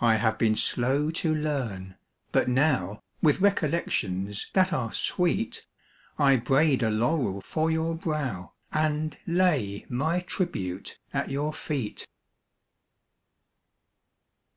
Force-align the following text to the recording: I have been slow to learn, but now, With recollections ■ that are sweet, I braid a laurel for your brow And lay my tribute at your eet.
I 0.00 0.16
have 0.16 0.36
been 0.36 0.56
slow 0.56 1.08
to 1.12 1.32
learn, 1.32 1.96
but 2.32 2.48
now, 2.48 3.00
With 3.22 3.38
recollections 3.38 4.46
■ 4.50 4.52
that 4.54 4.72
are 4.72 4.90
sweet, 4.92 5.64
I 6.18 6.34
braid 6.38 6.82
a 6.82 6.90
laurel 6.90 7.40
for 7.40 7.70
your 7.70 7.94
brow 7.94 8.54
And 8.72 9.16
lay 9.24 9.86
my 9.88 10.18
tribute 10.18 10.98
at 11.14 11.30
your 11.30 11.54
eet. 11.70 12.08